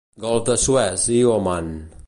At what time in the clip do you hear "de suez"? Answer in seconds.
0.47-1.05